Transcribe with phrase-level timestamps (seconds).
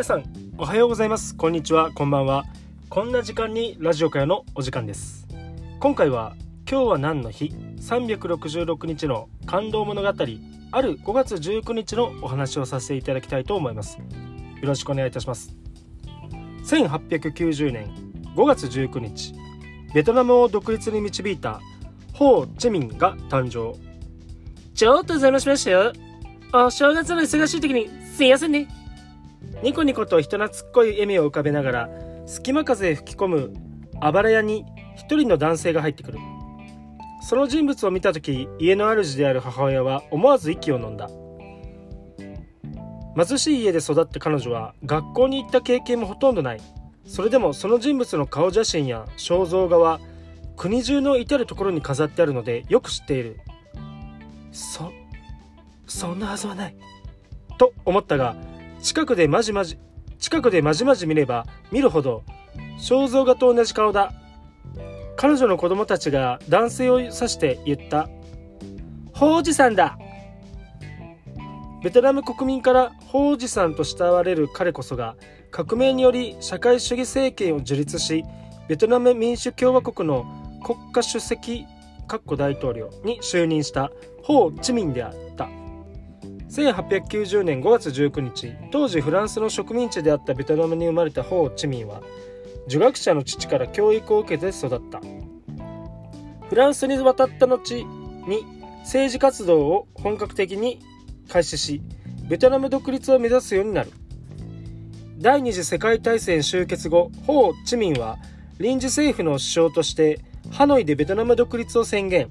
[0.00, 0.24] 皆さん
[0.56, 1.36] おはようございます。
[1.36, 1.92] こんにちは。
[1.92, 2.46] こんばんは。
[2.88, 5.28] こんな時間にラジオ会のお時間です。
[5.78, 6.36] 今回は
[6.66, 10.12] 今日は何の日？366日の感動物語あ
[10.80, 13.98] る5月19日のお話をさせていただきたいと思います。
[13.98, 14.04] よ
[14.62, 15.54] ろしくお願いいたします。
[16.64, 17.92] 1890年
[18.34, 19.34] 5月19日
[19.92, 21.60] ベトナムを独立に導いた
[22.14, 23.78] ホー・チェミンが誕生。
[24.74, 25.92] ちょっと邪魔しましたよ。
[26.54, 28.79] お正月の忙しい時にすいませんね。
[29.62, 31.90] ニコニコと人懐っこい笑みを浮かべながら
[32.26, 33.52] 隙間風へ吹き込む
[34.00, 34.64] あばら屋に
[34.96, 36.18] 一人の男性が入ってくる。
[37.22, 41.10] その人物を見た時家の主である母親は思わず息を飲んだ。
[43.14, 46.60] 貧しい家で育った彼女は学校に行った経験もほとんどない。
[47.04, 50.00] それでもその人物の顔写真や肖像画は
[50.56, 53.40] 国中の至る所に飾ってあるのでよく知っている。
[54.52, 54.90] そ
[55.86, 56.76] そんなはずはない。
[57.58, 58.36] と思ったが
[58.82, 59.78] 近くでまじまじ
[60.18, 62.22] 近くでまじまじ見れば見るほど
[62.78, 64.12] 肖像画と同じ顔だ。
[65.16, 68.08] 彼女の子供たちが男性を指して言った
[69.12, 69.98] 「法治さんだ!」
[71.84, 75.16] ベトナム国民から法治さんと慕われる彼こそが
[75.50, 78.24] 革命により社会主義政権を樹立し
[78.66, 80.24] ベトナム民主共和国の
[80.64, 81.66] 国家主席
[82.08, 83.90] 大統領に就任した
[84.22, 85.59] ホー・チミンであった。
[86.50, 92.02] 1890年5月19日当時フランスの植民地であったベトナムに生まれたホー・チミンは
[92.66, 95.00] 儒学者の父から教育を受けて育った。
[96.48, 97.86] フランスに渡った後
[98.26, 98.44] に
[98.80, 100.80] 政治活動を本格的に
[101.28, 101.82] 開始し
[102.28, 103.92] ベトナム独立を目指すようになる。
[105.18, 108.18] 第二次世界大戦終結後ホー・チミンは
[108.58, 110.20] 臨時政府の首相として
[110.50, 112.28] ハノイでベトナム独立を宣言。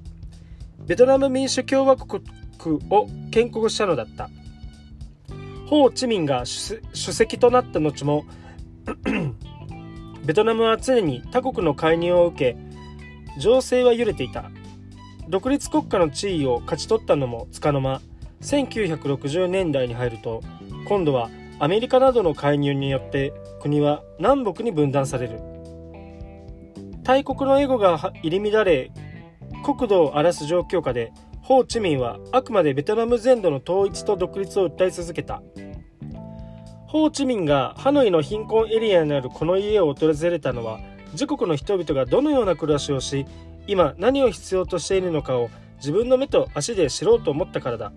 [0.86, 1.96] ベトナム民主共和
[2.60, 4.30] 国を建国したのだった。
[5.66, 8.26] ホー・チミンが主席となった後も
[10.26, 12.58] ベトナムは常に他国の介入を受け
[13.40, 14.52] 情勢は揺れていた。
[15.28, 18.02] 独立国家の地位を勝ち取ったのもつかの間
[18.42, 20.42] 1960年代に入ると
[20.88, 23.32] 今度はアメリカなどの介入によって
[23.62, 25.40] 国は南北に分断される。
[27.04, 28.92] 大国のエゴが入り乱れ
[29.64, 31.12] 国土を荒らす状況下で
[31.50, 35.42] ホー・チミンはあくまでベトナム全土の統一と独立を訴え続けた。
[36.86, 40.80] ホー・チミンがハノイの貧困エリアにあるこの家を訪れたのは
[41.14, 43.26] 自国の人々がどのような暮らしをし
[43.66, 47.94] 今何を必要としているのかを自分の目と足で知ろうと思ったからだ。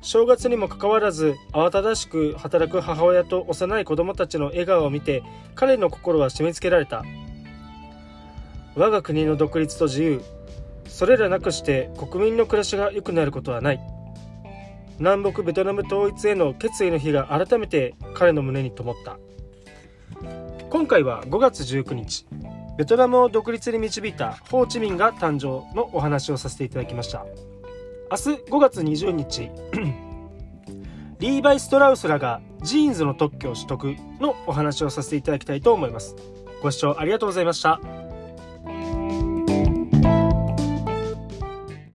[0.00, 5.22] 正月にもかかわらず慌ただしく働く母親と幼い子供たちの笑顔を見て
[5.54, 7.04] 彼の心は締め付けられた。
[8.76, 10.22] 我が国の独立と自由
[10.96, 13.80] それらなくして国民の暮らしが良くなることはない。
[14.98, 19.18] 南北ベトナム統一への決意の日が改めて彼の胸に灯った。
[20.70, 22.26] 今回は5月19日
[22.78, 27.26] ベトナムを独立に導いたホーチミンが誕生のお話をさせていただきました。
[28.10, 29.50] 明日5月20日
[31.20, 33.84] リーバイ・ストラウスらがジーンズの特許を取得
[34.18, 36.16] のお話をさせていただきたいと思います。
[36.62, 37.95] ご視聴ありがとうございました。